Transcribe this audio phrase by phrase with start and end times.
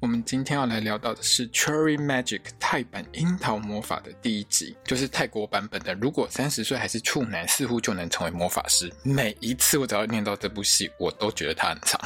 [0.00, 5.92] 我们今天要来聊到的是《Cherry Magic》泰版樱桃魔法的第一集，就是泰国版本的。
[5.94, 8.92] 如果三十岁还是处男，似乎就能成为魔法师。
[9.02, 12.00] 每一次我只要念到这部戏，我都觉得它很长。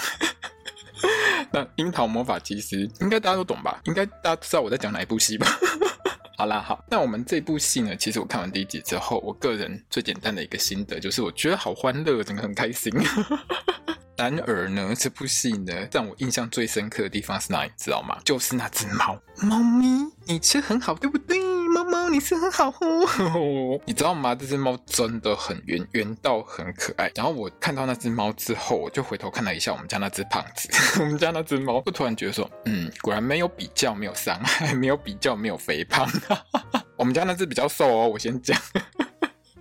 [1.53, 3.79] 那樱桃魔法其实应该大家都懂吧？
[3.85, 5.47] 应该大家知道我在讲哪一部戏吧？
[6.39, 7.95] 好啦，好，那我们这部戏呢？
[7.95, 12.91] 其实我看完第一集之后，我个人最简单的一个心得就是，我觉得好欢乐，整个很开心。
[14.17, 17.73] 然而呢，这部戏呢，让我印象最深刻的地方是哪里？
[17.77, 18.19] 知道吗？
[18.25, 19.19] 就是那只猫。
[19.41, 21.41] 猫咪，你吃很好，对不对？
[21.69, 23.81] 猫猫，你吃很好哦。
[23.87, 24.35] 你知道吗？
[24.35, 27.11] 这只猫真的很圆，圆到很可爱。
[27.15, 30.69] 然后我看到那只猫之后，我就回头看了一下我们家那只胖子。
[31.01, 36.07] 我们家那只猫，就突然觉得说，嗯，果然没有比较，没有伤害，没有比较，没有肥胖。
[36.97, 38.61] 我们家那只比较瘦哦，我先讲。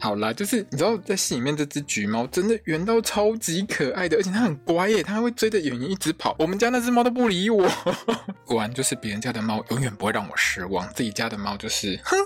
[0.01, 6.35] 好啦，就是你知道，在戏里面这只橘猫真的圆到超级可爱的，而且它很乖耶，它还会追着演员一直跑。
[6.39, 7.69] 我们家那只猫都不理我，
[8.43, 12.17] 果然就是别人家的猫永远不会让我失望，自己家的猫就是哼。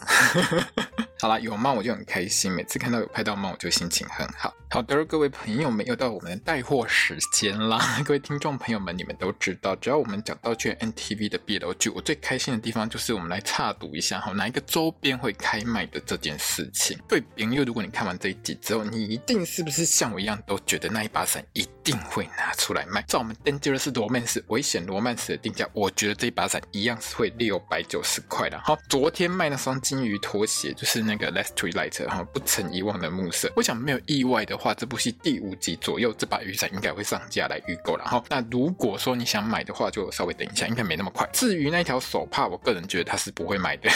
[1.18, 4.54] 好啦，有猫我就很开心，每次看到有拍到猫，我就心情很好。
[4.70, 7.80] 好的，各位朋友们，又到我们的带货时间啦！
[8.04, 17.00] 各位听众朋友们，你们都知道，只要我们讲到 GMMTV 的 BL 剧，我最开心的地方就是我们来插赌一下哈，哪一个周边会开卖的这件事情。
[17.08, 23.02] 对，因为如果你看完这一集之后，你一定是不是像我一样都觉得那一把伞一定会拿出来卖？
[23.04, 28.60] 照我们 Dangerous Romance 危险罗曼史的定价，我觉得这一把伞一样是会六百九十块的。
[28.66, 33.52] 好，昨天卖那双金鱼拖鞋，就是那个 Last Twilight 哈，不曾遗忘的暮色。
[33.56, 34.74] 我想没有意外的话。
[34.74, 37.96] 这部戏第五集左右，这把雨伞应该会上架来预购。
[37.98, 41.26] 然后，那如果说你想买的话，就稍微等一下，应该没那么快。
[41.32, 43.90] 至于那条手帕，我个人觉得它是不会买的。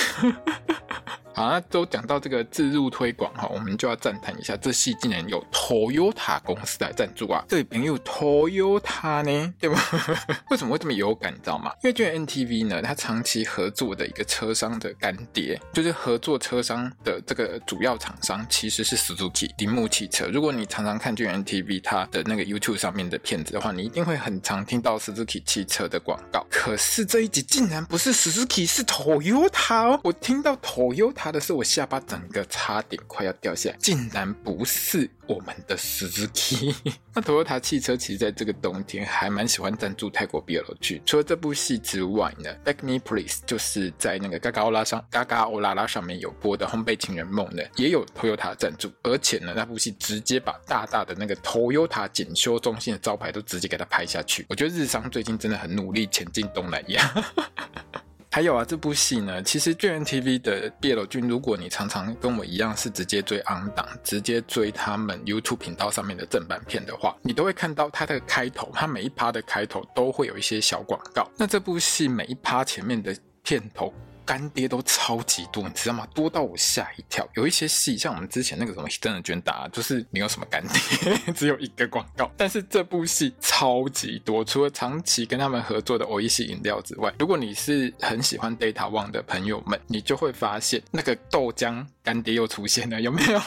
[1.39, 7.41] 好，那都讲到这个自入推广哈，我们就要赞叹一下，这戏竟然有 Toyota 公司来赞助啊！
[7.47, 9.81] 对，朋友 Toyota 呢，对吧？
[10.51, 11.71] 为什么会这么有感，你知道吗？
[11.81, 20.27] 因为 GMMTV 呢，它长期合作的一个车商的干爹，就是合作车商的这个主要厂商，其实是 Suzuki 铃木汽车。
[20.27, 26.45] 如果你常常看 GMMTV 它的那个 YouTube 上面的片子的话，你一定会很常听到 Suzuki 汽车的广告。
[26.51, 30.01] 可是这一集竟然不是 Suzuki，是 Toyota 哦！
[30.03, 35.09] 我听到 Toyota 的是，我下巴整个差点快要掉下来，竟然不是。
[35.29, 36.75] 我们的 Suzuki，
[37.13, 40.99] 那 Toyota 汽车其实在这个冬天还蛮喜欢赞助泰国 BL 剧。
[41.05, 48.91] 除了这部戏之外呢，Back Me Please 就是在那个嘎嘎欧拉上，嘎嘎欧拉拉上面有播的《烘焙情人梦》呢，也有 Toyota 赞助。
[49.03, 54.47] 而且呢，那部戏直接把大大的那个 Toyota 检修中心的招牌都直接给它拍下去。
[54.49, 57.13] 我觉得日商最近真的很努力前进东南亚。
[58.31, 71.27] 还有啊，这部戏呢，其实巨人 TV 的 BL 剧，如果你常常跟我一样是直接追 on 档，直接追他们 YouTube 频道上面的正版片的话，你都会看到它的开头，它每一趴的开头都会有一些小广告。
[71.37, 73.91] 那这部戏每一趴前面的片头。
[74.29, 76.07] 干爹都超级多，你知道吗？
[76.13, 77.27] 多到我吓一跳。
[77.33, 82.31] 有一些戏，像我们之前那个什么真的捐打，就是没有什么干爹， 只有一个广告。
[82.37, 93.41] 但是这部戏超级多，除了长期跟他们合作的欧伊系饮料之外，如果你是很喜欢 Data One 的朋友们，你就会发现那个豆浆干爹又出现了，有没有？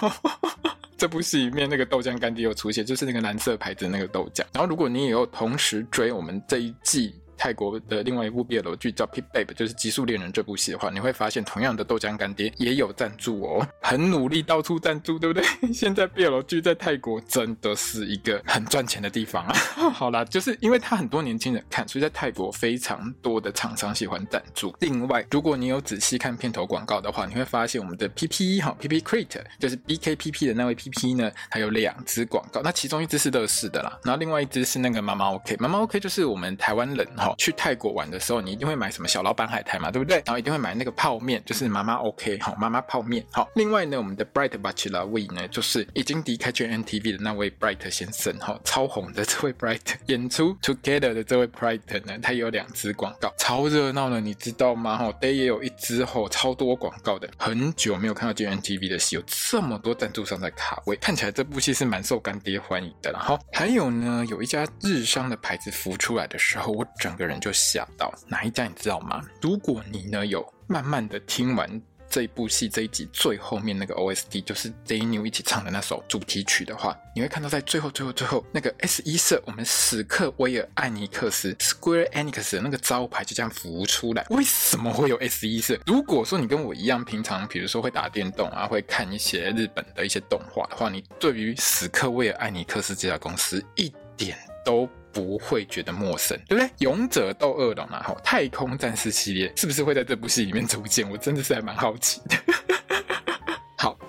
[0.99, 4.45] 这部戏里面那个豆浆干爹又出现，就是那个蓝色牌子那个豆浆。
[4.53, 7.15] 然后如果你也有同时追我们这一季。
[7.43, 15.73] 泰国的另外一部 BL 剧叫《Pip Babe》，就是《极速恋人》这部戏的话，你会发现同样的豆浆干爹也有赞助哦，很努力到处赞助，对不对？
[15.73, 19.53] 现在 BL 剧在泰国真的是一个很赚钱的地方啊。
[19.91, 24.73] 好啦，就是因为他很多年轻人看，所以在泰国非常多的厂商喜欢赞助。
[24.79, 37.32] 另外，如果你有仔细看片头广告的话，你会发现我们的 PP 哈 PP Crate 就是 BKPP 的那位 PP 呢，它有两支广告，那其中一支是乐视的啦，然后另外一支是那个妈妈 OK，妈妈 OK 就是我们台湾人哈。
[37.39, 40.17] 去泰国玩的时候，你一定会买什么小老板海苔嘛，对不对？
[40.25, 43.49] 然后一定会买那个泡面，就是妈妈 OK 好，妈妈泡面好。
[43.55, 54.99] 另外呢，我们的 Bright Bachelor We 呢，就是已经离开 GNTV 的那位 Bright 先生哈，超红的这位 Bright 演出 Together 的这位 Bright 呢，他有两支广告，超热闹的，你知道吗？
[54.99, 57.29] 哈，Day 也有一支吼，超多广告的。
[57.39, 63.11] 很久没有看到 GNTV 的戏，有这么多赞助商在卡位，看起来这部戏是蛮受干爹欢迎的。
[63.11, 67.22] 然后还有呢，有一家日商的牌子浮出来的时候，我整个。
[67.23, 69.23] 个人就吓到，哪一家你知道吗？
[69.41, 71.81] 如果你呢有慢慢的听完。
[72.13, 84.27] 这部戏这一集最后面那个 OST 就是 Daniel 一起唱的那首主题曲的话，你会看到在最后最后最后那个 S1 社我们史克威尔艾尼克斯 Square Enix 的那个招牌就这样浮出来。
[84.29, 85.81] 为什么会有 S1 社？
[85.87, 96.71] 如果说你跟我一样，平常比如说会打电动啊，会看一些日本的一些动画的话，你对于史克威尔艾尼克斯这家公司一点都不会觉得陌生，对不对？
[96.79, 101.09] 勇者斗恶龙啊，哈，太空战士系列是不是会在这部戏里面出现？
[101.11, 102.37] 我真的是还蛮好奇的。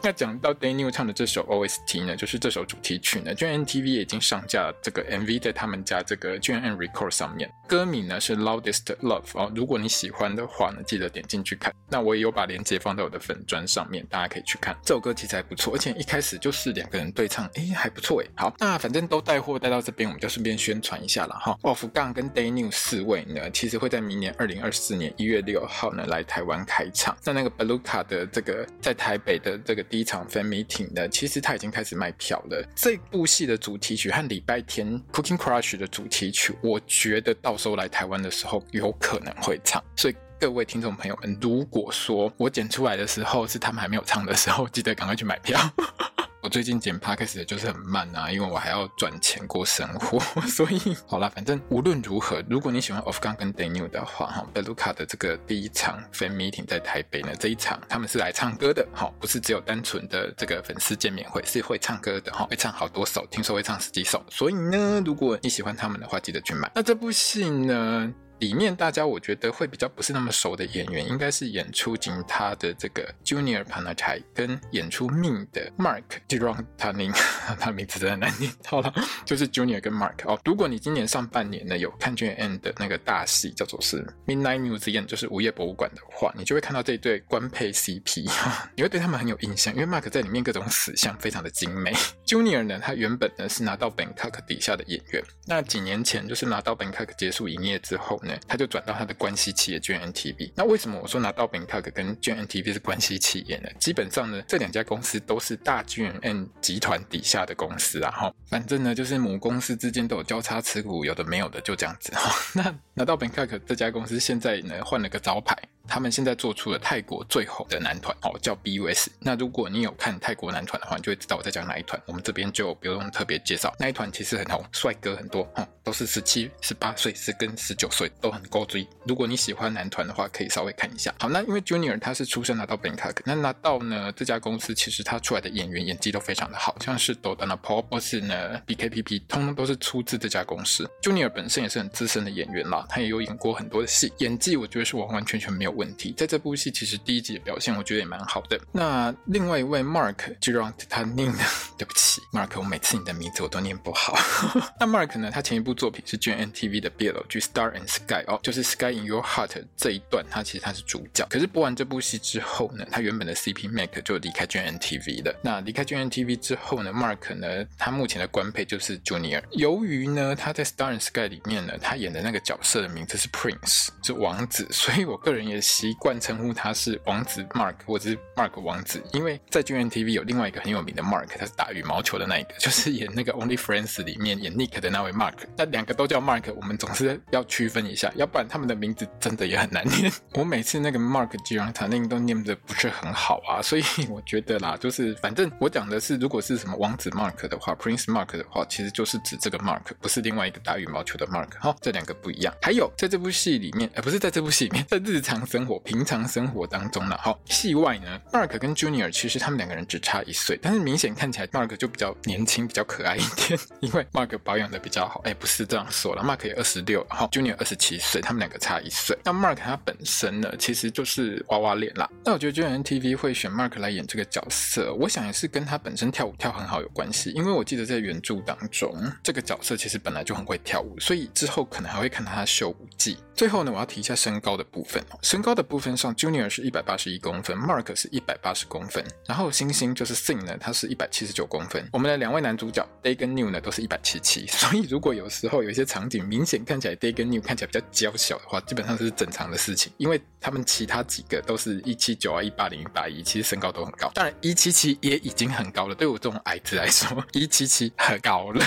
[0.05, 9.49] 那讲到 Daniel 唱的这首 OST 呢，就是这首主题曲呢，GMMTV 已经上架了这个 MV 在他们家这个 GMM Record 上面，歌名呢是 Loudest Love 哦。
[9.55, 11.73] 如果你喜欢的话呢，记得点进去看。
[11.89, 14.75] 那我也有把链接放在我的粉专上面，大家可以去看。
[14.83, 18.29] 这首歌其实还不错，而且一开始就是两个人对唱，诶，还不错诶。
[18.35, 21.57] 好，那反正都带货带到这边，我们就顺便宣传一下了哈。
[21.61, 27.15] Off 杠跟 Daniel 四位呢，其实会在明年二零二四年一月六号呢来台湾开唱。
[27.21, 29.53] 在那个 Beluga 的这个在台北的。
[29.63, 32.67] 这个第一场 fan meeting 的，其实他已经开始卖票了。
[32.75, 39.83] 这部戏的主题曲和礼拜天 Cooking Crush 的主题曲，我觉得到时候来台湾的时候有可能会唱。
[39.95, 45.59] 所以各位听众朋友们，如果说我剪出来的时候是他们还没有唱的时候，记得赶快去买票。
[46.43, 66.69] 我最近剪 podcast 就是很慢啊，因为我还要赚钱过生活， 所以好啦，反正无论如何，如果你喜欢 Off Gun 跟 Daniel 的话，哈，Beluca 的这个第一场 fan meeting 在台北呢，这一场他们是来唱歌的，哈，不是只有单纯的这个粉丝见面会，是会唱歌的，哈，会唱好多首，听说会唱十几首，所以呢，如果你喜欢他们的话，记得去买。
[66.75, 68.13] 那这部戏呢？
[68.43, 77.13] 里面大家我觉得会比较不是那么熟的演员，应该是演出紧他的这个 Junior Panachai 跟演出命的 Mark d i r o n t a n i n
[77.57, 78.51] 他名字真的难念。
[78.65, 78.93] 好了，
[79.23, 80.37] 就是 Junior 跟 Mark 哦。
[80.43, 88.29] 如果你今年上半年呢有看 JN 的那个大戏叫做是 Midnight Museum，就是午夜博物馆的话，你就会看到这一对官配 CP，
[88.75, 91.93] 你会对他们很有印象，因为 Mark 在里面各种死相非常的精美。
[92.25, 98.32] Junior 呢，他原本呢是拿到 Bangkok 底下的演员，那几年前就是拿到 Bangkok 结束营业之后呢。
[98.47, 100.51] 他就转到他的关系企业 GMMTV。
[100.55, 103.69] 那为什么我说拿到 Bangkok 跟 GMMTV 是关系企业呢？
[103.79, 108.11] 基本上呢，这两家公司都是大卷 N 集团底下的公司啊。
[108.11, 112.31] 哈，反正呢，就是母公司之间都有交叉持股，有的没有的，就这样子哈。
[112.55, 115.57] 那拿到 Bangkok 这家公司现在呢，换了个招牌。
[115.87, 119.07] 他们现在做出了泰国最红的男团哦，叫 BUS。
[119.19, 122.01] 那如果你有看泰国男团的话，你就会知道我在讲哪一团。
[122.05, 128.87] 我们这边就不用特别介绍，那一团其实很红，帅哥很多，嗯，都是十七、十八岁，是跟十九岁都很高追。
[129.05, 131.13] 如果你喜欢男团的话，可以稍微看一下。
[131.19, 140.89] 好，那因为 Junior 他是出生拿到 b a n k o k 那拿到呢这家公司其实他出来的演员演技都非常的好，像是 Dodana Pop 或是呢 BKPP，通通都是出自这家公司。
[141.01, 146.53] Junior 本身也是很资深的演员啦，他也有演过很多的戏，演技我觉得是完完全全没有问题，在这部。
[146.55, 148.59] 戏其实第一集的表现，我觉得也蛮好的。
[148.71, 151.39] 那另外一位 Mark Girard，他念的
[151.79, 154.15] 对不起，Mark，我每次你的名字我都念不好。
[154.79, 155.31] 那 Mark 呢？
[155.31, 161.25] 他前一部作品是 GMMTV 的 BL 剧《Star and Sky》哦，就是 Sky in Your Heart 这一段，他其实他是主角。
[161.27, 165.35] 可是播完这部戏之后呢，他原本的 CP Mac 就离开 GMMTV 了。
[165.41, 169.41] 那离开 GMMTV 之后呢，Mark 呢，他目前的官配就是 Junior。
[169.53, 176.53] 由于呢，他在 Star and Sky 里面呢，他演的那个角色的名字是 Prince，是王子，所以我个人也习惯称呼。
[176.53, 185.33] 他是王子 Mark，或者是 Mark 王子，因为在 GMMTV 有另外一个很有名的 Mark，他是打羽毛球的那一个，就是演那个 Only Friends 里面演 Nick 的那位 Mark。
[185.57, 190.11] 那两个都叫 Mark，我们总是要区分一下，要不然他们的名字真的也很难念。
[190.35, 201.49] 我每次那个 Mark 吉让塔令都念的不是很好啊，所以 我觉得啦，就是反正我讲的是，如果是什么王子 Mark 的话，Prince Mark 的话，其实就是指这个 Mark，不是另外一个打羽毛球的 Mark。
[201.59, 202.53] 哈，这两个不一样。
[202.61, 215.21] 还有在这部戏里面，呃，不是在这部戏里面，在日常生活、平常生活当中呢，好，戏外呢，Mark 跟 Junior 其实他们两个人只差一岁，但是明显看起来 Mark 就比较年轻、比较可爱一点， 因为 Mark 保养的比较好。
[215.25, 219.15] 哎，不是这样说了，Mark 也二十六，好，Junior 二十七岁，他们两个差一岁。
[219.23, 222.09] 那 Mark 他本身呢，其实就是娃娃脸啦。
[222.25, 228.91] 那我觉得 GMMTV 会选 Mark 来演这个角色，我想也是跟他本身跳舞跳很好有关系，因为我记得在原著当中，
[229.21, 233.19] 这个角色其实本来就很会跳舞，所以之后可能还会看到他秀舞技。
[233.35, 241.87] 最后呢，我要提一下身高的部分哦，身高的部分上，Junior 是一百八十一公分，Mark 是一百八十公分，然后星星就是 Sing 呢，他是一百七十九公分。
[241.91, 254.09] 我们的两位男主角 Day 跟 New 呢都是一百七七， 所以如果有时候有一些场景明显看起来 Day 跟 New 看起来比较娇小的话，基本上是正常的事情，因为他们其他几个都是一七九啊、一八零、一八一，其实身高都很高。
[254.15, 258.65] 当然一七七也已经很高了，对我这种矮子来说，一七七很高了。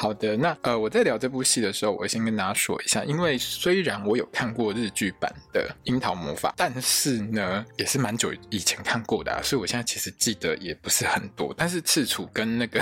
[0.00, 11.52] 好的，那呃，我在聊这部戏的时候，我先跟大家说一下，因为虽然我有看过日剧版的《樱桃魔法》，但是呢，也是蛮久以前看过的啊，所以我现在其实记得也不是很多。
[11.56, 12.80] 但是赤楚跟那个。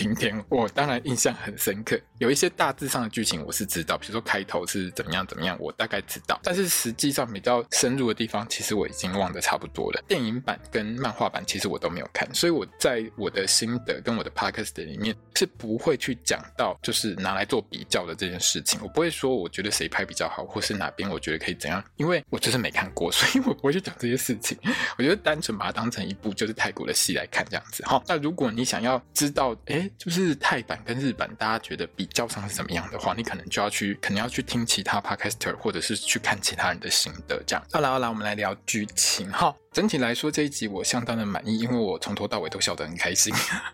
[0.00, 6.40] 今天我当然印象很深刻，有一些大致上的剧情我是知道，比如说开头是怎么样怎么样，我大概知道。
[6.42, 10.02] 但是实际上比较深入的地方，其实我已经忘得差不多了。
[10.08, 18.80] 电影版跟漫画版其实我都没有看，所以我在我的心得跟我的 podcast 里面是不会去讲到就是拿来做比较的这件事情。
[18.82, 24.56] 我不会说我觉得谁拍比较好，或是哪边我觉得可以怎样，因为我就是没看过，所以我不会去讲这些事情。
[24.96, 27.84] 我觉得单纯把它当成一部就是泰国的戏来看这样子。
[27.84, 29.89] 好，那如果你想要知道，哎。
[29.98, 37.64] 就是泰版跟日版，大家觉得比较上是怎么样的话，你可能就要去，可能要去听其他 podcaster，或者是去看其他人的心得，这样。
[37.72, 39.54] 好啦好啦，我们来聊剧情哈。
[39.72, 43.32] 整体来说，这一集我相当的满意，因为我从头到尾都笑得很开心。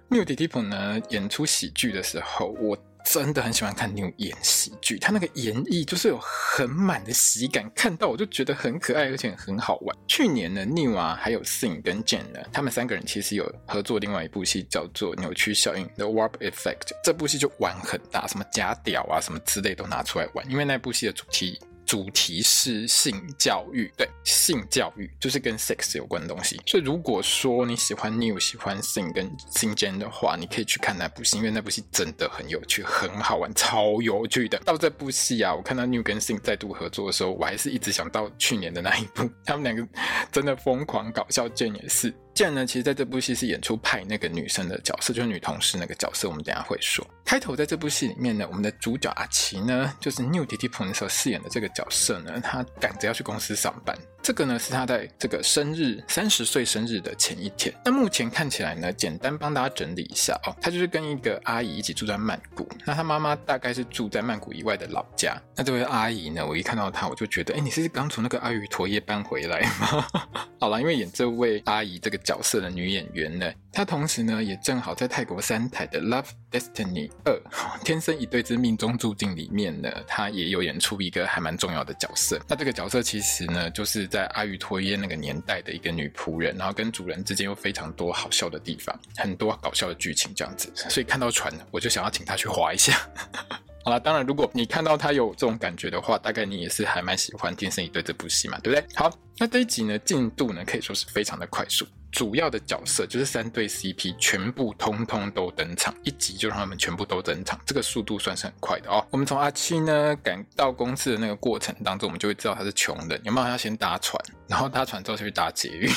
[0.08, 2.76] 缪迪提普呢，演出喜剧的时候，我。
[3.08, 9.96] 真的很喜欢看 New 演喜剧，他那个演绎就是有很满的喜感，看到我就觉得很可爱，而且很好玩。
[10.08, 16.88] 去年呢，缪啊，还有 Sing 跟 Jane 呢，他们三个人其实有合作另外一部戏，叫做《扭曲效应》（The Warp Effect）。
[17.04, 21.60] 这部戏就玩很大，什么假屌啊，什么之类都拿出来玩，因为那部戏的主题。
[21.86, 26.60] 主题是性教育，对，性教育就是跟 sex 有关的东西。
[26.66, 34.58] 所以如果说你喜欢 New 喜欢 Sing 跟 Sing Jen 的话，你可以去看那部戏，因为那部戏真的很有趣，很好玩，超有趣的。
[34.58, 39.86] 到这部戏啊，我看到 New 跟 Sing 再度合作的时候，我还是一直想到去年的那一部，他们两个
[40.32, 42.12] 真的疯狂搞笑，Jen 也是。
[42.36, 46.28] Jane 呢，其实在这部戏是演出派那个女生的角色，就是女同事那个角色。
[46.28, 47.02] 我们等下会说。
[47.24, 53.96] 开头在这部戏里面呢，我们的主角阿奇呢，就是 new TT Pro 那时候饰演的这个角色呢，他赶着要去公司上班。
[54.26, 57.72] 这个呢是他在这个生日三十岁生日的前一天。
[57.84, 62.68] 那目前看起来呢，简单帮大家整理一下哦，他就是跟一个阿姨一起住在曼谷。
[62.84, 65.40] 那他妈妈大概是住在曼谷以外的老家。
[65.54, 70.04] 那这位阿姨呢，我一看到她，我就觉得，哎，你是刚从那个阿瑜陀耶搬回来吗？
[70.58, 77.32] 好了，因为演这位阿姨这个角色的女演员呢，她同时呢也正好在泰国三台的《Love Destiny 二》
[77.86, 82.40] 天生一对之命中注定里面呢，她也有演出一个还蛮重要的角色。
[82.48, 90.72] 那这个角色其实呢，就是在阿瑜陀耶那个年代的一个女仆人，然后跟主人之间有非常多好笑的地方，很多搞笑的剧情这样子。
[90.74, 92.98] 所以看到船，我就想要请他去划一下。
[93.84, 98.96] 好了，当然，如果你看到他有这种感觉的话，大概你也是还蛮喜欢《天生一对》这部戏嘛，对不对？
[98.96, 109.06] 好，那这一集呢，进度呢可以说是非常的快速，主要的角色就是三对 CP，全部通通都登场，一集就让他们全部都登场，这个速度算是很快的哦。
[109.10, 113.46] 我们从阿七呢赶到公司的那个过程当中，我们就会知道他是穷的，有没有？
[113.46, 114.18] 要先搭船，
[114.48, 115.90] 然后搭船之后就去搭捷运。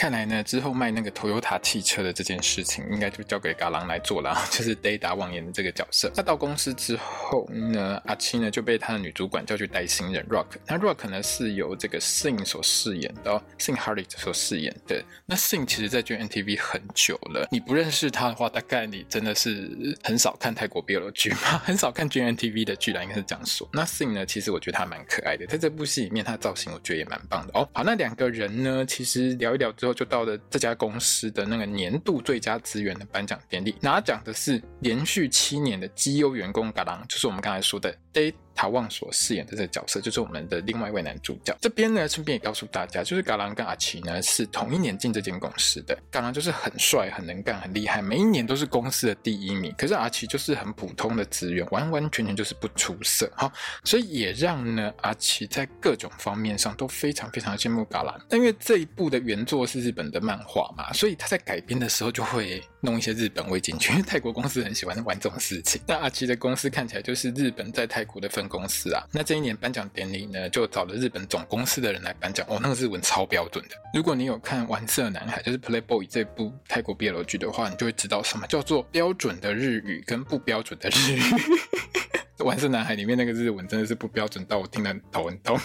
[0.00, 6.10] 看来呢，之后卖那个 Toyota 汽车的这件事情，应该就交给嘎郎来做了， 就是 Data 望言的这个角色。
[6.14, 10.46] 他到公司之后呢，阿七呢就被他的女主管叫去带新人 Rock。
[10.66, 15.04] 那 Rock 呢是由这个 Sing 所饰演的，Sing Hardy 所饰演的。
[15.26, 23.68] 那 Sing 其实在 gntv 很久了，你不认识他的话，大概你真的是很少看泰国 BL 剧吗， 很少看 gntv 的剧啦，应该是这样说。
[23.70, 27.68] 那 Sing 呢，其实我觉得他蛮可爱的，在这部戏里面，他的造型我觉得也蛮棒的哦。
[27.74, 29.89] 好，那两个人呢，其实聊一聊之后。
[29.92, 38.34] 就到了这家公司的那个年度最佳资源的颁奖典礼，拿奖的是连续七年的绩优员工嘎郎，就是我们刚才说的 Day。
[38.54, 41.56] 塔旺所饰演的这个角色就是我们的另外一位男主角。
[41.60, 45.96] 这边呢，顺便也告诉大家，就是嘎郎跟阿奇呢是同一年进这间公司的。
[46.10, 49.74] 嘎郎就是很帅、很能干、很厉害，每一年都是公司的第一名。
[49.78, 53.30] 可是阿奇就是很普通的职员，完完全全就是不出色。
[53.36, 53.50] 好，
[53.84, 58.20] 所以也让呢阿奇在各种方面上都非常非常羡慕嘎郎。
[58.28, 63.92] 但因为这一部的原作是日本的漫画嘛，所以他在改编的时候就会弄一些日本味进去。
[63.92, 65.80] 因为泰国公司很喜欢玩这种事情。
[65.86, 72.44] 那阿奇的公司看起来就是日本在泰国的分公司啊，那这一年颁奖典礼呢，就找了日本总公司的人来颁奖。
[72.50, 73.74] 哦，那个日文超标准的。
[73.94, 81.20] 如果你有看《玩色男孩》就是《Playboy》这部泰国 BL 剧的话，你就会知道什么叫做标准的日语跟不标准的日语。
[82.44, 85.58] 《玩色男孩》里面那个日文真的是不标准到我听得头很痛。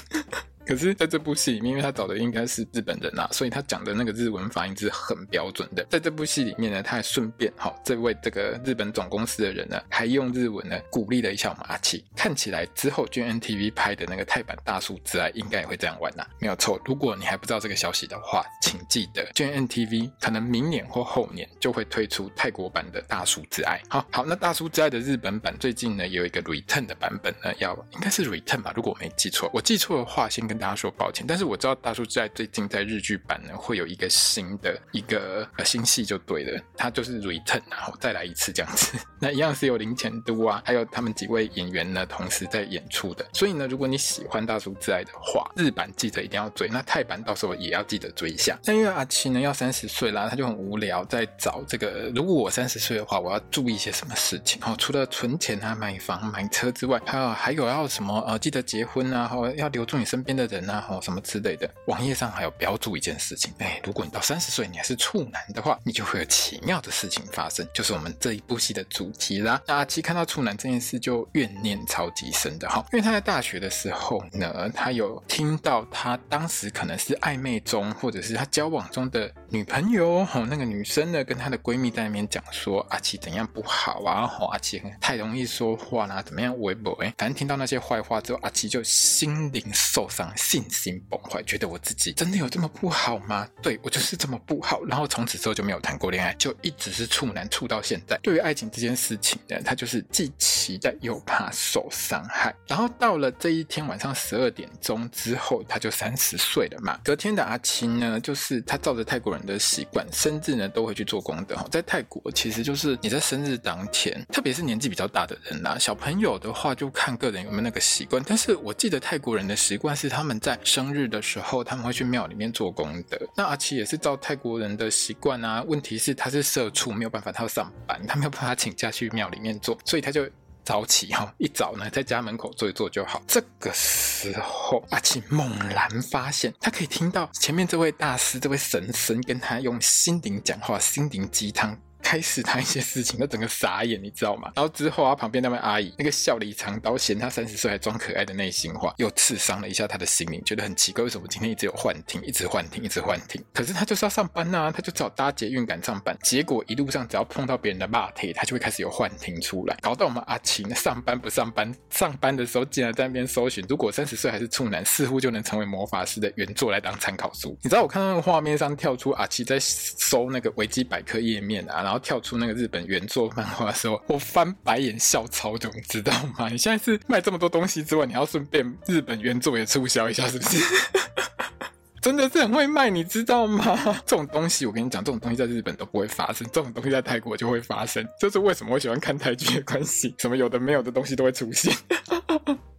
[0.65, 5.85] 可是，在这部戏里面，因为他找的应该是日本人啊，所以他讲的那个日文发音是很标准的。
[5.89, 12.03] 在这部戏里面呢，他还顺便哈，这位这个日本总公司的人呢，还用日文呢鼓励了一下我们阿奇。
[12.15, 16.81] 看起来之后 GNTV 拍的那个泰版《大叔之爱》应该也会这样玩呐、没有错。
[16.83, 23.79] 如果你还不知道这个消息的话，请记得 GNTV 可能明年或后年就会推出泰国版的《大叔之爱》。
[23.87, 30.54] 好好，那《大叔之爱》的日本版最近呢有一个 Return 的版本呢，要应该是 Return 吧，如果我没记错，我记错的话先跟。
[30.55, 31.25] 跟大家说抱歉。
[31.27, 38.97] 但是我知道大叔之爱最近在日剧版呢会有一个新的一个呃新戏就对了，它就是 return，然后再来一次这样子。
[39.19, 43.25] 那一样是有林遣都啊，还有他们几位演员呢同时在演出的。
[43.33, 48.57] 所以呢，如果你喜欢大叔之爱的话，日版记得一定要追，那泰版到时候也要记得追一下。
[48.63, 52.11] 那因为阿七呢要三十岁啦，他就很无聊在找这个。
[52.15, 54.61] 如果我三十岁的话，我要注意些什么事情？
[54.63, 58.23] 哦，除了存钱啊、买房、买车之外，还有还有要什么？
[58.27, 61.69] 呃，记得结婚啊，或要留住你身边的人啊，或什么之类的。
[61.87, 69.61] 网页上还有标注一件事情，哎，如果你到三十岁你还是处男的话，你就会有奇妙的事情发生，就是我们这一部戏的主题啦。
[69.65, 93.47] 那阿七看到处男这件事就怨念超级深的哈，因为他在大学的时候呢，他有听到他当时可能是暧昧中，或者是他交往中的女朋友，哦，那个女生呢跟她的闺蜜在那边讲说阿七怎样不好啊，哦，阿七太容易说话啦，怎么样微博哎，反正听到那些坏话之后，阿七就心灵受伤，信心崩坏，觉得我自己真的有这么不好吗？
[93.61, 98.19] 对，我就是这么不好，然后从此之后就没有谈过恋爱，就一直是处男处到现在。
[98.23, 102.53] 对于爱情这件事情呢，他就是既期待又怕受伤害。
[102.67, 106.99] 然后到了这一天晚上十二点钟之后，他就三十岁了嘛。
[107.03, 111.55] 隔天的阿青呢，就是他照着泰国人的习惯，生日呢都会去做功德。
[111.71, 118.23] 在泰国其实就是你在生日当天，特别是年纪比较大的人啦，小朋友的话就看个人有没有那个习惯。
[118.25, 123.15] 但是我记得泰国人的习惯是他他们在生日的时候，他们会去庙里面做功德。
[123.37, 125.61] 那阿七也是照泰国人的习惯啊。
[125.67, 130.27] 问题是他是社畜，没有办法，他要上班，他没有办法请假去庙里面做，所以他就。
[130.63, 133.21] 早起哈，一早呢在家门口坐一坐就好。
[133.27, 141.79] 这个时候，阿七猛然发现，他可以听到前面这位大师、这位神神跟他用心灵讲话，心灵鸡汤。
[142.05, 144.51] 开始谈一些事情， 他整个傻眼，你知道吗？
[144.55, 153.43] 然后之后啊，旁边那位阿姨，那个笑里藏刀，嫌他三十岁还装可爱的内心话，又刺伤了一下他的心灵，觉得很奇怪，为什么今天一直有幻听，一直幻听，一直幻听？
[153.51, 156.15] 可是他就是要上班呐、啊，他就只好搭捷运赶上班。
[156.21, 167.57] 结果一路上只要碰到别人的骂他，他就会开始有幻听出来，搞到我们阿晴上班不上班，上班的时候竟然在那边搜寻，如果三十岁还是处男，似乎就能成为魔法师的原作来当参考书。
[167.63, 171.94] 你知道我看到那个画面上跳出阿奇在搜那个维基百科页面啊，然后。
[171.99, 176.47] 跳出那个日本原作漫画的时候，我翻白眼笑超久，你知道吗？
[176.51, 180.57] 你现在是卖这么多东西之外，你要顺便日本原作也促销一下，是不是？
[182.01, 183.63] 真的是很会卖，你知道吗？
[184.05, 190.13] 这种东西我跟你讲，这种东西在日本都不会发生，这种东西在泰国就会发生，这是为什么我喜欢看泰剧的关系。
[190.19, 191.75] 什么有的没有的东西都会出现。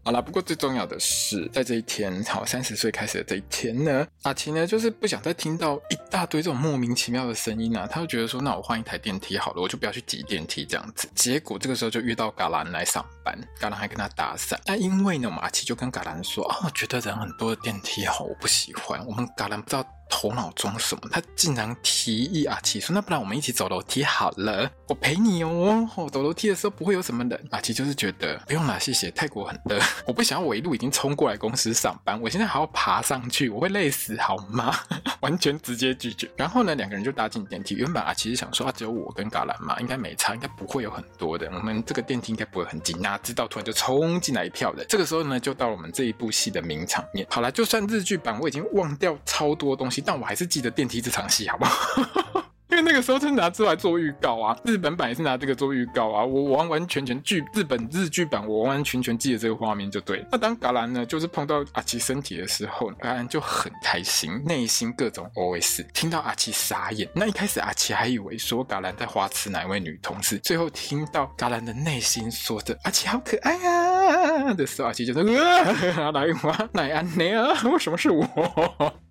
[0.06, 11.08] 好啦，不过最重要的是，在这一天，好，三十岁开始的这一天呢，阿奇呢就是不想再听到一大堆这种莫名其妙的声音啊，他就觉得说，那我换一台电梯好了，我就不要去挤电梯这样子。
[11.16, 14.56] 结果这个时候就遇到嘎兰来上班，嘎兰还跟他搭讪。
[14.64, 19.04] 那因为呢，我们阿奇就跟嘎兰说啊，我觉得人很多的电梯好，我不喜欢。
[19.08, 19.84] 我们嘎兰不知道。
[20.08, 21.08] 头脑装什么？
[21.10, 25.88] 他竟然提议阿奇说：“那不然我们一起走楼梯好了，我陪你哦。
[25.96, 29.10] 哦走楼梯的时候不会有什么人。”阿奇就是觉得不用啦，谢谢。
[29.10, 34.74] 泰国很热，我不想要我一路已经冲过来公司上班，我现在还要爬上去，我会累死好吗？
[35.20, 36.30] 完全直接拒绝。
[36.36, 37.74] 然后呢，两个人就搭进电梯。
[37.74, 41.50] 原本阿奇是想说，啊，只有我跟嘎兰嘛，应该没差，应该不会有很多的。
[41.52, 42.92] 我们这个电梯应该不会很挤。
[42.94, 44.86] 哪知道突然就冲进来一票人。
[44.88, 47.26] 这个时候呢，就到了我们这一部戏的名场面。
[47.30, 49.95] 好啦，就算日剧版我已经忘掉超多东西。
[50.04, 52.42] 但我还是记得电梯这场戏，好不好？
[52.68, 60.22] 因为那个时候是拿出来做预告啊，日本版也是拿这个做预告啊，我完完全全剧日本日剧版，我完完全全记得这个画面就对。
[60.32, 65.86] 那当嘎兰呢，就是碰到阿奇身体的时候，嘎兰就很开心，内心各种 OS。
[65.94, 78.26] 听到阿奇傻眼，那一开始阿奇还以为说嘎兰在花痴哪位女同事，最后听到嘎兰的内心说着阿奇好可爱啊的时候，阿奇就说啊，来我来安内啊，为什么是我？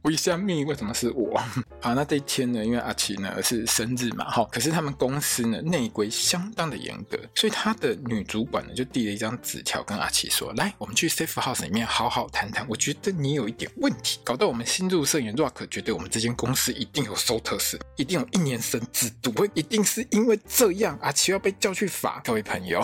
[0.06, 0.46] 为什么？
[0.66, 1.40] 为什么是我？
[1.82, 3.66] 好，那这一天呢，因为阿奇呢是。
[3.76, 12.66] 生日嘛，哈，可是他们公司呢内规相当的严格，所以他的女主管呢就递了一张纸条跟阿奇说：“来，我们去 Safe House 里面好好谈谈。
[12.70, 22.22] 我觉得你有一点问题，搞到我们新入社员 Rock 觉得我们这间公司一定有收特色，一定有一年生制度，一定是因为这样，阿奇要被叫去罚。
[22.24, 22.82] 各位朋友，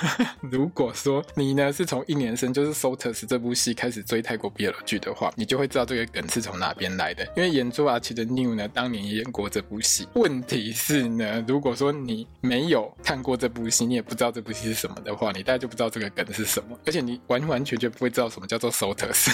[0.50, 10.08] 如果说你呢是从一年生就是收特色这部戏开始追泰国 BL 剧的话，你就会知道这个梗是从哪哪边来的，因为演朱啊奇的 New 呢当年也演过这部戏。
[10.14, 19.28] 问题是呢，如果说你没有看过这部戏，你也不知道这部戏是什么的话，你大概就不知道这个梗是什么，而且你完完全全不会知道什么叫做 SOTUS。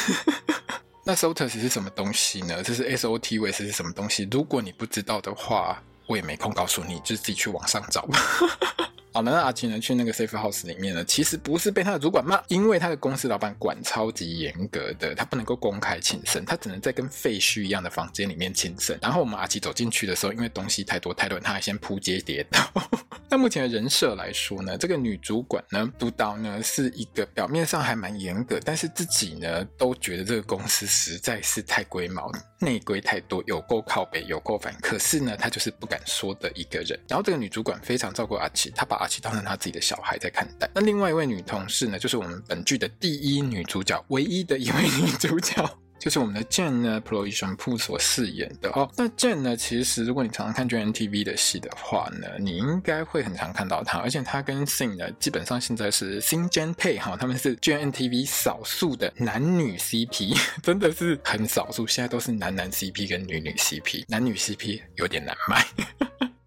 [1.07, 2.63] 那 SOTUS 是什么东西呢？
[2.65, 4.29] 这是 S O T U S 是什么东西？
[4.31, 8.19] 如果你不知道的话，我也没空告诉你，就自己去网上找吧。
[9.15, 18.99] 好了，那阿奇呢去那个 safe house 里面呢，其实不是被他的主管骂，因为他的公司老板管超级严格的，他不能够公开庆生，他只能在跟废墟一样的房间里面庆生。
[19.01, 22.61] 然后我们阿奇走进去的时候，因为东西太多太乱，他还先扑街跌倒。
[23.31, 34.75] 那目前的人设来说呢，这个女主管呢，督导呢是一个表面上还蛮严格，但是自己呢都觉得这个公司实在是太龟毛，内规太多，有够靠北，有够烦。
[34.83, 36.99] 可是呢，她就是不敢说的一个人。
[37.09, 40.69] 然后这个女主管非常照顾阿奇，她把阿奇当成她自己的小孩在看待。
[40.75, 45.79] 那另外一位女同事呢，就是我们本剧的第一女主角，唯一的一位女主角。
[46.01, 48.91] 就是我们的 Jane 呢，Ploy 神父所饰演的哦。
[48.97, 53.99] 那 Jane 呢，其实如果你常常看 GMMTV 的戏的话呢，你应该会很常看到她。
[53.99, 60.35] 而且她跟 Sing 呢，基本上现在是新兼配哈，他们是 GMMTV 少数的男女 CP，
[60.65, 61.87] 真的是很少数。
[61.87, 65.67] 现在都是男男 CP 跟女女 CP，男女 CP 有点难卖。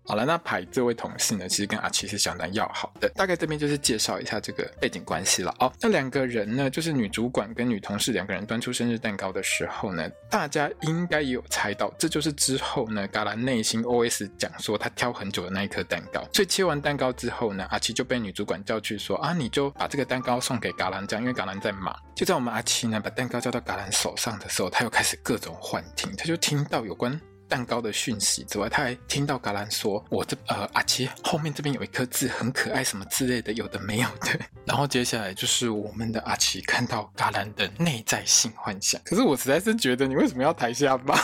[0.05, 3.09] 好了，那牌这位同事呢，其实跟阿奇是相当要好的。
[3.15, 5.71] 大概这边就是介绍一下这个背景关系了哦。
[5.79, 16.21] 那两个人呢，就是女主管跟女同事两个人端出生日蛋糕的时候呢，大家应该也有猜到，这就是之后呢，嘎兰内心 OS 讲说他挑很久的那一颗蛋糕。
[16.33, 21.95] 所以切完蛋糕之后呢，阿奇就被女主管叫去说啊，你就把这个蛋糕送给嘎兰这样，因为嘎兰在忙。
[22.13, 27.19] 就在我们阿奇呢把蛋糕交到嘎兰手上的时候，他又开始各种幻听，他就听到有关。
[27.53, 38.99] 蛋糕的讯息之外，他还听到嘎兰说：“我这呃阿奇后面这边有一颗痣，很可爱，什么之类的，有的没有的。”然后接下来就是我们的阿奇看到嘎兰的内在性幻想。
[39.05, 41.15] 可是我实在是觉得，你为什么要抬下巴？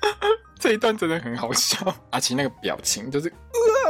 [0.60, 1.78] 这一段真的很好笑，
[2.10, 3.32] 阿奇那个表情就是。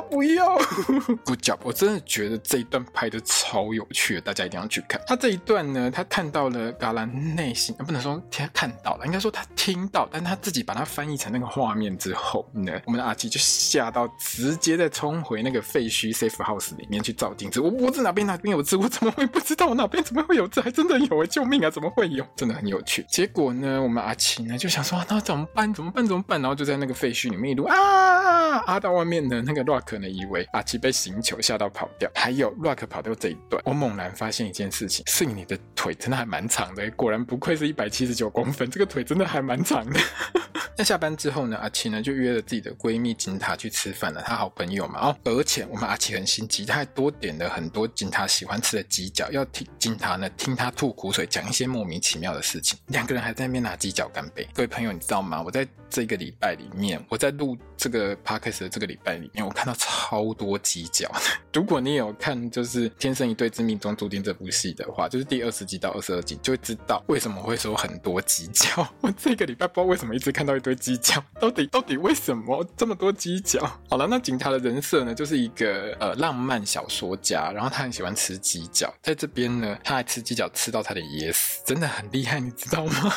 [0.00, 0.56] 不要，
[1.24, 1.58] Good job！
[1.62, 5.00] 我真的觉得这一段拍的超有趣，大家一定要去看。
[5.06, 17.60] 他这一段呢，他看到了嘎兰内心，不能说他看到了，应该说他听到，但他自己把它翻译成那个画面之后呢，我们的阿奇就吓到，直接再冲回那个废墟 safe house 里面去照镜子。
[17.60, 18.76] 我脖子哪边哪边有痣？
[18.76, 20.60] 我怎么会不知道我哪边怎么会有痣？
[20.60, 21.26] 还真的有哎！
[21.26, 21.70] 救命啊！
[21.70, 22.26] 怎么会有？
[22.36, 23.04] 真的很有趣。
[23.08, 25.72] 结果呢，我们阿奇呢就想说，那怎么办？
[25.72, 26.06] 怎么办？
[26.06, 26.40] 怎么办？
[26.40, 29.89] 然后就在那个废墟里面一路啊啊到外面的那个 rock。
[29.90, 39.98] 可能以为阿奇被刑求吓到跑掉，还有 Rock 跑掉这一段，我猛然发现一件事情：是你的腿真的还蛮长的，果然不愧是一百七十九公分，这个腿真的还蛮长的。
[40.78, 52.78] 那下班之后呢，阿奇呢就约了自己的闺蜜金塔去吃饭了，她好朋友嘛哦，而且我们阿奇很心机，他还多点了很多金塔喜欢吃的鸡脚，要听金塔呢听他吐苦水，讲一些莫名其妙的事情。
[52.86, 54.46] 两个人还在那边拿鸡脚干杯。
[54.54, 55.42] 各位朋友，你知道吗？
[55.42, 59.74] 我在这个礼拜里面，我在录这个 podcast 的这个礼拜里面，我看到。
[59.80, 61.10] 超多鸡脚！
[61.54, 68.86] 如果你有看就是《天生一对之命中注定》这部戏的话，就是第二十集到二十二集，就会知道为什么会说很多鸡脚。
[69.00, 73.60] 我这个礼拜不知道为什么一直看到一堆鸡脚，到底到底为什么这么多鸡脚？
[73.88, 83.14] 好了，那警察的人设呢，就是一个呃浪漫小说家，然后他很喜欢吃鸡脚，在这边呢，他还吃鸡脚吃到他的野死，真的很厉害，你知道吗？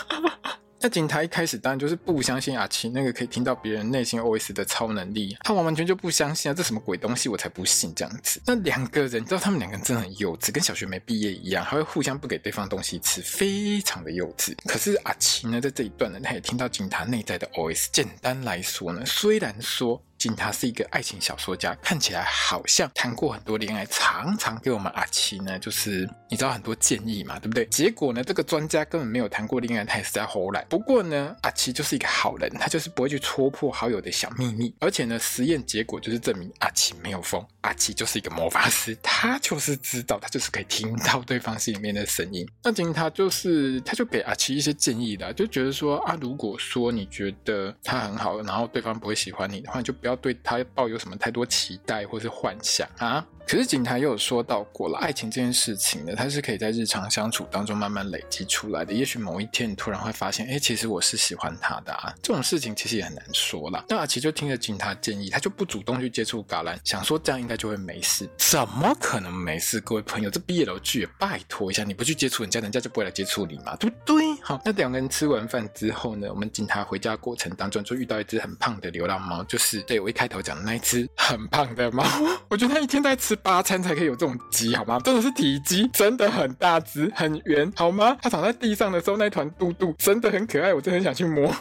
[0.83, 8.41] 那警察一开始当然就是不相信阿奇那个可以听到别人内心 OS 的超能力，他完完全就不相信啊，这什么鬼东西，我才不信这样子。
[8.45, 14.53] 那两个人，你知道他们两个人真的很幼稚，跟小学没毕业一样，还会互相不给对方东西吃，非常的幼稚。
[14.65, 17.87] 可是阿奇呢，在这一段呢，他也听到警察内在的 OS。
[17.93, 20.03] 简单来说呢，虽然说。
[20.35, 27.65] 他是一个爱情小说家，看起来好像谈过很多恋爱，常常给我们阿奇呢，就是你知道很多建议嘛，对不对？
[27.65, 30.63] 结果呢，这个专家根本没有谈过恋爱，他也是在胡来。
[30.69, 42.47] 不过呢，阿奇就是一个好人，他就是不会去戳破好友的小秘密，而且呢，实验结果就是证明阿奇没有疯，阿奇就是一个魔法师，他就是知道，他就是可以听到对方心里面的声音。
[42.63, 50.12] 那今天他就是，他就给阿奇一些建议的，就觉得说啊，如果说你觉得他很好，然后对方不会喜欢你的话，你就不要。
[50.13, 53.25] 要对他抱有什么太多期待或是幻想啊？
[53.45, 58.93] 可是警台又有说到过了，爱情这件事情呢，它是可以在日常相处当中慢慢累积出来的。
[58.93, 62.15] 也许某一天你突然会发现，哎，其实我是喜欢他的啊。
[62.21, 63.83] 这种事情其实也很难说啦。
[63.89, 68.29] 那阿奇就听了警台建议，他就不主动去接触嘎兰，想说这样应该就会没事。
[68.37, 69.81] 怎么可能没事？
[69.81, 74.23] 各位朋友，这毕业楼剧，拜托一下，你不去接触人家，人家就不会来接触你嘛，对不对？
[74.41, 82.03] 好，那两个人吃完饭之后呢，我们警台回家过程当中就遇到一只很胖的流浪猫，就是对我一开头讲的那一只很胖的猫。
[82.49, 84.13] 我觉得它一天在吃八餐才可以有。
[84.13, 84.99] 这种鸡好吗？
[85.03, 88.15] 真的是体积真的很大只，很圆好吗？
[88.21, 91.53] 它躺在地上的时候，那团肚肚真的很可爱，我真的很想去摸。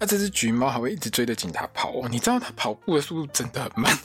[0.00, 2.08] 那这只橘猫还会一直追着警察跑哦。
[2.10, 3.92] 你知道它跑步的速度真的很慢。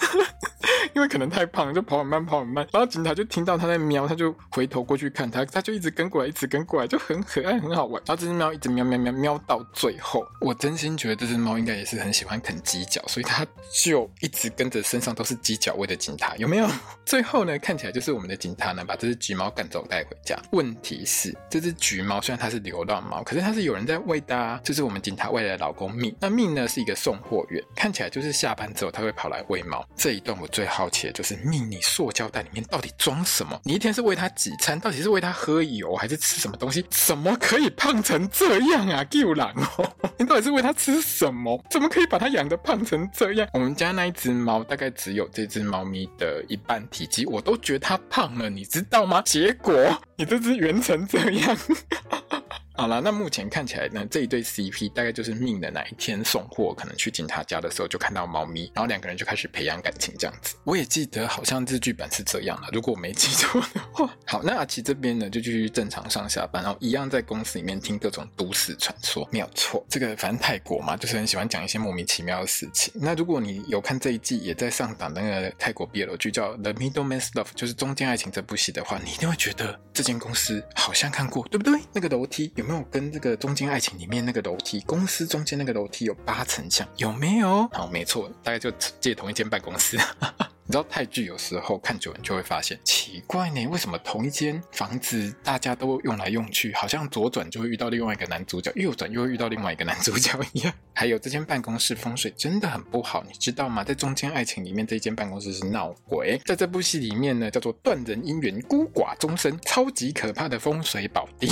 [0.93, 2.67] 因为可能太胖，就跑很慢，跑很慢。
[2.71, 8.01] 然后警察就听到它在喵，他就回头过去看它，它就一直跟过来，一直跟过来，就很可爱，很好玩。
[8.05, 13.45] 然后这只猫一直喵喵喵喵到最后，我真心觉得这只猫应该也是很喜欢啃鸡脚，所以它
[13.83, 16.69] 就一直跟着身上都是鸡脚味的警察，有没有？
[17.03, 20.39] 最后呢，看起来就是我们的警察呢把这只橘猫赶走带回家。
[20.51, 26.15] 问题是，这只橘猫虽然它是流浪猫，可是它是有人在喂的啊，就是我们警察未来的老公命。
[26.19, 29.85] 那命呢是一个送货员，看起来就是下班之后他会跑来喂猫。
[29.95, 33.59] 这一段我最好奇的就是命，你塑胶袋里面到底装什么？
[33.63, 34.79] 你一天是喂它几餐？
[34.79, 36.85] 到底是喂它喝油，还是吃什么东西？
[36.89, 39.03] 怎么可以胖成这样啊？
[39.05, 39.89] 救狼哦！
[40.17, 41.63] 你到底是喂它吃什么？
[41.69, 43.47] 怎么可以把它养得胖成这样？
[43.53, 49.21] 我们家那一只猫大概只有这只猫咪的一半体积，我都觉得它胖了，你知道吗？
[49.25, 49.73] 结果
[50.15, 51.57] 你这只圆成这样。
[52.75, 60.55] 好了，那目前看起来呢，这一对 CP 大概就是命的哪一天送货，可能去警察家的时候就看到猫咪，然后两个人就开始培养感情这样子。
[60.63, 64.11] 我也记得好像日剧版是这样的，如果我没记错的话。
[64.25, 69.27] 好，那阿奇这边呢就继续正常上下班，然后一样在公司里面听各种都市传说。
[69.31, 72.91] 没有错，这个反正泰国嘛，就是很喜欢讲一些莫名其妙的事情。
[72.95, 81.79] 那如果你有看这一季也在上档那个泰国 BL 剧叫《The Middleman's Love》，就是中间爱情这部戏的话，你一定会觉得这间公司好像看过，对不对？
[81.93, 87.67] 那个楼梯有没有跟这个中间爱情里面那个楼梯，公司中间那个楼梯有八层像，有没有？
[87.73, 88.71] 好，没错，大概就
[89.01, 89.97] 借同一间办公室。
[90.65, 100.73] 你知道泰剧有时候看久了就会发现奇怪呢，为什么同一间房子大家都用来用去，好像左转就会遇到另外一个男主角，右转又会遇到另外一个男主角一样。
[100.95, 103.83] 还有这间办公室风水真的很不好，你知道吗？
[103.83, 106.39] 在中间爱情里面，这间办公室是闹鬼。
[106.45, 111.51] 在这部戏里面呢，叫做断人姻缘，孤寡终身，超级可怕的风水宝地。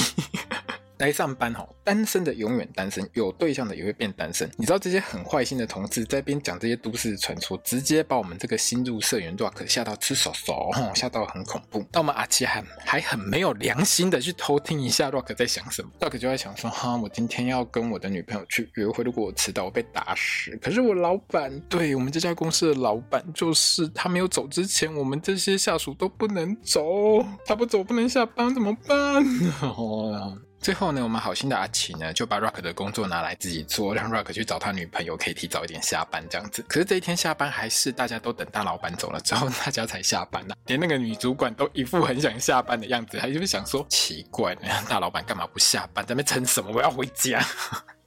[1.01, 4.47] 来上班哈，单身的永远单身，有对象的也会变单身。
[4.55, 11.83] 你知道这些很坏心的同事在边讲这些都市传说，直接把我们这个新入社员 Rock 吓到吃手手，吓到很恐怖。
[11.91, 15.89] 那我们阿奇还还很没有良心的去偷听一下 Rock 在想什么。
[15.99, 20.55] Rock 就在想说，哈，我今天要跟我的女朋友去约会，如果我迟到，我被打死。
[20.57, 27.25] 可是我老板，对，我们这家公司的老板，就是他没有走之前，我们这些下属都不能走。
[27.43, 29.25] 他不走，不能下班，怎么办？
[29.63, 30.37] 哦。
[30.61, 36.63] 最后呢，我们好心的阿奇呢，就把 Rock 的工作拿来自己做，让 Rock 去找他女朋友，可以提早一点下班这样子。
[36.69, 40.57] 可是这一天下班还是大家都等大老板走了之后，大家才下班呢、啊。
[40.67, 46.71] 连那个女主管都一副很想下班的样子，还就是想说奇怪呢，大老板干嘛不下班，在那边撑什么？
[46.71, 47.43] 我要回家。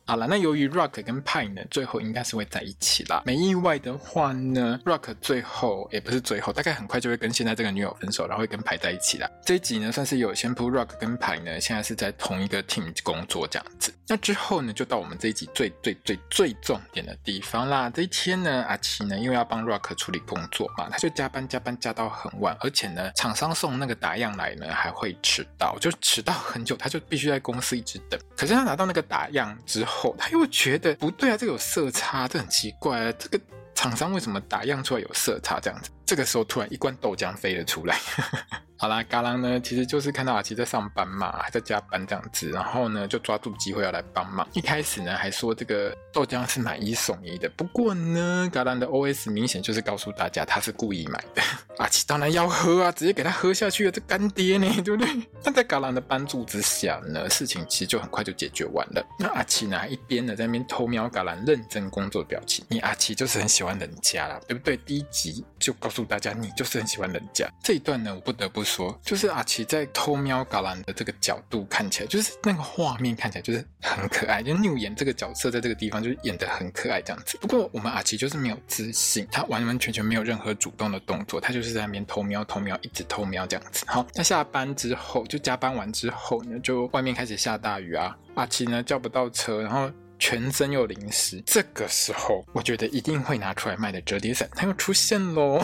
[0.06, 3.22] 好了，那由于 Rock 跟 Pine 呢，最后应该是会在一起啦。
[3.24, 9.26] 没意外的话呢，Rock 最后也不是最后，大概很快就会跟现在这个女友分手，然后会跟 Pine 在一起啦。
[9.46, 13.94] 这一集呢，算是有先铺 Rock 跟 Pine 呢，现在是在同一个 team 工作这样子。
[14.06, 17.88] 那之后呢，就到我们这一集最最最最重点的地方啦。
[17.88, 28.20] 这一天呢，阿奇呢，因为要帮 Rock 处理工作嘛，他就加班加班加到很晚，而且呢，厂商送那个打样来呢，还会迟到，就迟到很久，他就必须在公司一直等。
[28.36, 33.40] 可是他拿到那个打样之后，后他又觉得不对啊，这个有色差，这很奇怪啊，这个
[33.74, 35.90] 厂商为什么打样出来有色差这样子？
[36.04, 37.98] 这个时候突然一罐豆浆飞了出来。
[38.84, 44.46] 好啦，嘎郎呢，其实就是看到阿奇在上班嘛，还在加班这样子，然后呢就抓住机会要来帮忙。
[44.52, 51.42] 一开始呢还说这个豆浆是买一送一的，不过呢，嘎郎的 OS 明显就是告诉大家他是故意买的。
[51.78, 55.08] 阿奇当然要喝啊，直接给他喝下去了，这干爹呢， 对不对？
[55.42, 59.02] 但在嘎郎的帮助之下呢，事情其实就很快就解决完了。
[59.18, 64.76] 那阿奇呢一边呢在那边偷瞄嘎郎认真工作的表情，你阿奇就是很喜欢人家啦，对不对？
[64.76, 67.48] 第一集就告诉大家你就是很喜欢人家。
[67.62, 68.73] 这一段呢，我不得不说。
[68.74, 77.38] 说就是阿奇在偷瞄嘎兰的这个角度看起来，就是那个画面看起来就是很可爱，就缪演这个角色在这个地方就是演得很可爱这样子。
[77.40, 83.84] 不过我们阿奇就是没有自信，他完完全全没有任何主动的动作，他就是在那边偷瞄偷瞄，一直偷瞄这样子。
[83.86, 89.88] 好，那下班之后就加班完之后呢，就外面开始下大雨啊，阿奇呢叫不到车，然后。
[90.18, 95.62] 全身又淋湿，这个时候我觉得一定会拿出来卖的折叠伞，它又出现喽。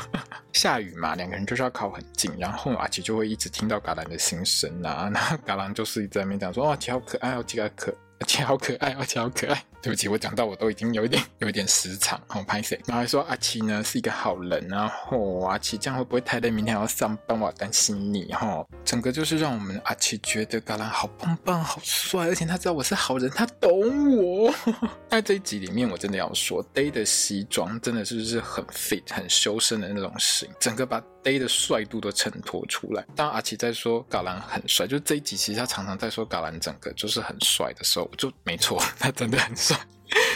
[0.52, 9.64] 下雨嘛，两个人就是要靠很近，然后阿奇就会一直听到嘎兰的心声呐，然后嘎兰就是一直在那边讲说，哇，阿奇好可爱，哦奇好可，阿奇好可爱，阿奇好可爱。
[9.82, 12.78] 对不起，我讲到我都已经有一点有一点时长，好拍谢。
[12.86, 16.50] 然后还说阿奇呢是一个好人，然后阿奇这样会不会太累？
[16.50, 18.62] 明天还要上班，我担心你哈。
[18.84, 24.54] 整个就是让我们阿奇觉得嘎兰好棒棒、好帅，而且他知道我是好人，他懂我。
[25.08, 33.04] 在这一集里面，我真的要说，Day 的西装真的是是很 fit、很修身的那种型，整个把 Day 的帅度都衬托出来。
[33.14, 39.76] 当阿奇在说嘎兰很帅，就这一集其实他常常在说嘎兰整个就是很帅的时候，就没错， 他真的很帅。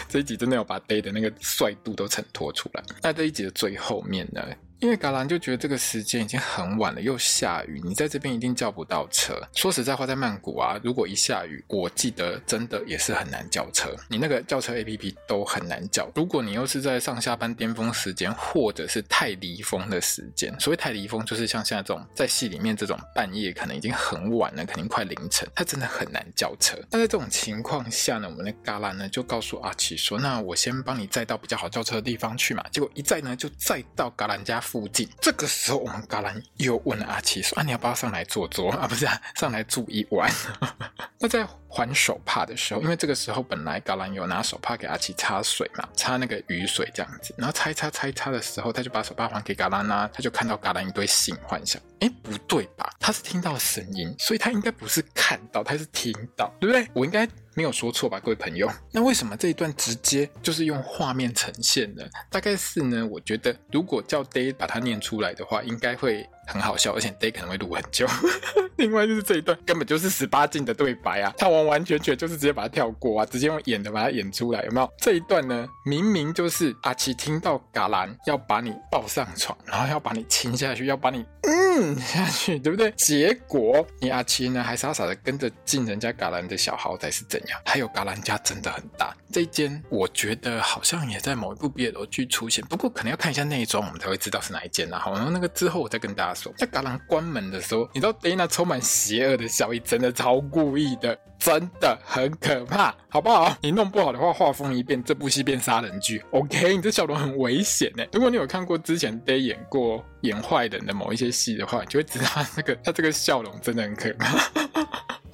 [0.08, 2.84] 这一集真的有把 Day 的那个帅度都衬托出来。
[3.02, 4.40] 那这一集的最后面呢？
[4.84, 9.34] 因为嘎兰就觉得这个时间已经很晚了，又下雨，你在这边一定叫不到车。
[9.54, 13.96] 说实在话，在曼谷啊，如果一下雨，我记得真的也是很难叫车。
[14.10, 16.06] 你那个叫车 APP 都很难叫。
[16.14, 26.76] 如果你又是在上下班巅峰时间，或者是太离峰的时间，所谓太离峰，就是像现在这种在戏里面这种半夜可能已经很晚了，肯定快凌晨，它真的很难叫车。
[26.90, 34.60] 那在这种情况下呢，我们的嘎兰呢就告诉阿奇说：“那我先帮你载到比较好叫车的地方去嘛。”结果一载呢，就载到嘎兰家。
[34.74, 38.88] 附近，这个时候我们嘎兰又问阿奇说：“啊，你要不要上来坐坐 啊？
[38.88, 40.28] 不是啊，上来住一晚。
[41.20, 51.80] ”那在还手帕的时候，因为这个时候本来嘎兰有拿手帕给阿奇擦水嘛，擦那个雨水这样子，然后擦一擦擦一擦的时候，他就把手帕还给嘎兰啦，他就看到嘎兰一堆性幻想。
[52.00, 52.92] 哎，不对吧？
[52.98, 56.88] 他是听到声音，所以他应该不是看到，他是听到，对不对？
[56.92, 57.28] 我应该。
[57.54, 58.68] 没有说错吧，各位朋友？
[58.92, 62.02] 那为什么这一段直接就是用画面呈现呢？
[62.30, 68.06] 大概是呢，我觉得如果叫 Day 把它念出来的话，应该会很好笑，而且 Day 可能会录很久。
[68.76, 74.92] 另外就是这一段根本就是十八禁的对白啊，他完完全全就是直接把它跳过啊，直接用演的把它演出来，有没有？
[74.98, 82.90] 这一段呢，明明就是阿奇听到嘎兰要把你抱上床，然后要把你亲下去，要把你嗯 下去，对不对？
[82.96, 87.60] 结果你阿奇呢还傻傻的跟着进人家嘎兰的小豪宅是怎样？
[87.64, 94.98] 还有嘎兰家真的很大，这一间我觉得好像也在某一部 BL 剧出现，不过可能要看一下内装，我们才会知道是哪一间啦。
[94.98, 103.56] 好，然后那个之后我再跟大家在橄榄关门的时候，你知道 Day 充满邪恶的笑意，真的超故意的，真的很可怕，好不好？
[103.60, 106.22] 你弄不好的话，画风一变，这部戏变杀人剧。
[106.32, 108.04] OK，你这笑容很危险呢。
[108.12, 114.50] 如果你有看过之前 Day 演过演坏人的某一些戏的话，你就会知道那个他这个笑容真的很可怕。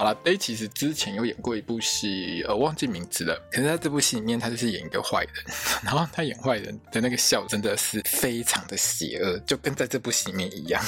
[0.00, 3.38] 好了，Day 其实之前有演过一部戏，呃，忘记名字了。
[3.52, 5.44] 可是在这部戏里面，他就是演一个坏人，
[5.84, 10.82] 然后他演坏人的那个笑真的是非常的邪恶，就跟在这部戏里面一样。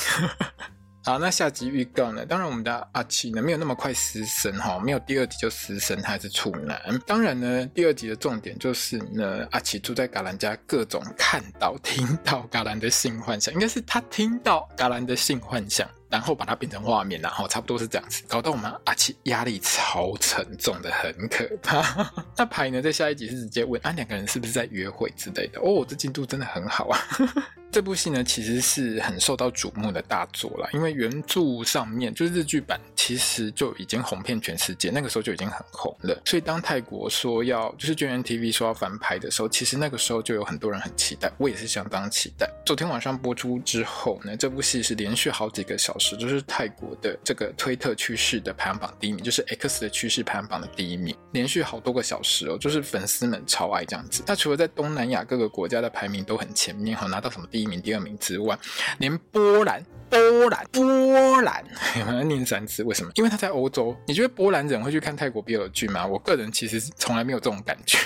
[1.04, 2.24] 好，那下集预告呢？
[2.24, 6.80] 当然，我们的阿奇呢没有那么快失身哈，没有第二集就失身，他是处男。
[7.06, 15.86] 当然呢，第二集的重点就是呢，阿奇住在嘎兰家，各种看到、听到嘎兰的性幻想，应该是他听到嘎兰的性幻想。
[16.12, 22.12] 然后把它变成画面，然后差不多是这样子，搞到我们阿奇压力超沉重的，很可怕。
[22.36, 25.58] 那牌呢，在下一集是直接问啊，两个人是不是在约会之类的？
[25.60, 26.98] 哦，这进度真的很好啊。
[27.72, 36.20] 这部戏呢，其实是很受到瞩目的大作啦，因为原著上面就是日剧版，其实就已经红遍全世界，那个时候就已经很红了。
[36.26, 42.46] 所以当泰国说要，就是 GNTV 说要翻拍的时候，其实那个时候就有很多人很期待，我也是相当期待。
[42.66, 54.24] 昨天晚上播出之后呢，这部戏是连续好几个小时时，就是泰国的这个推特趋势的排行榜第一名，就是 X 的趋势排行榜的第一名，连续好多个小时哦，就是粉丝们超爱这样子。
[54.26, 58.58] 那除了在东南亚各个国家的排名都很前面，哈，拿到什么第一名、第二名之外，
[58.98, 61.64] 连波兰、波兰、波兰，
[62.06, 63.12] 我要念三次，为什么？
[63.14, 63.96] 因为他在欧洲。
[64.06, 66.06] 你觉得波兰人会去看泰国 BL 剧吗？
[66.06, 67.98] 我个人其实从来没有这种感觉。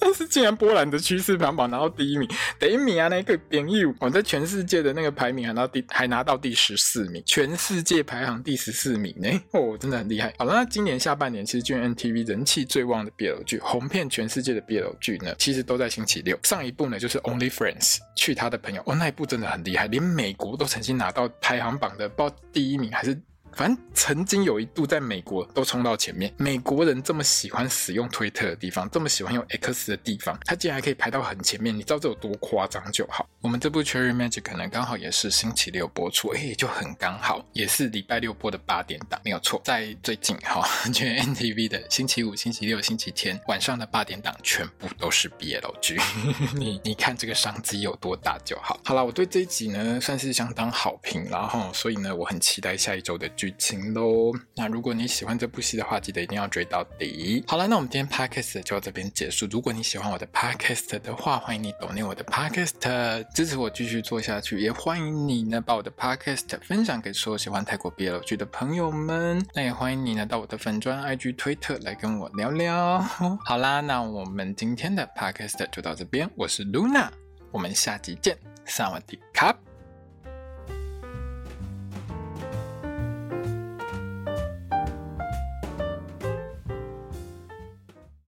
[0.00, 10.32] 但是竟然波兰的趋势排行榜拿到第一名，第一名啊，那个朋友，我在全世界的那个排名还拿到第还拿到第十四名，全世界排行第十四名呢，哦，真的很厉害。
[10.38, 16.38] 好了，那今年下半年其实 G N T V 人气最旺的 BL 剧，红遍全世界的 BL 剧呢，其实都在星期六。
[16.42, 23.20] 上一部呢就是 Only Friends，去他的朋友，哦，那一部真的很厉害，连美国都曾经拿到排行榜的，不知道第一名还是。
[23.52, 26.32] 反正曾经有一度在美国都冲到前面。
[26.36, 31.76] 美国人这么喜欢使用推特的地方，这么喜欢用 X 的地方，他竟然还可以排到很前面。
[31.76, 33.28] 你知道这有多夸张就好。
[33.40, 39.60] 我们这部《Cherry Magic》可能刚好也是星期六播出，哎，就很刚好，也是礼拜六播的八点档，没有错。
[39.64, 45.98] 在最近哈 全 NTV 的星期五、星期六、星期天晚上的八点档全部都是 BL 剧。
[46.54, 48.78] 你你看这个商机有多大就好。
[48.84, 53.28] 好了，我对这一集呢算是相当好评，然后所以呢我很期待下一周的。
[53.40, 57.42] 剧情喽，那如果你喜欢这部戏的话，记得一定要追到底。
[57.48, 59.46] 好了，那我们今天 podcast 就到这边结束。
[59.50, 64.60] 如果你喜欢我的 podcast 的话，欢迎你 donate 我的 podcast 支持我继续做下去。
[64.60, 69.42] 也欢迎你呢把我的 podcast 分享给所有喜欢泰国 BL 剧的朋友们。
[69.54, 72.98] 那也欢迎你呢到我的粉专 IG 推特来跟我聊聊。
[72.98, 76.28] 好啦，那我们今天的 podcast 就到这边。
[76.36, 77.08] 我是 Luna，
[77.50, 79.56] 我们下集见，萨瓦迪卡。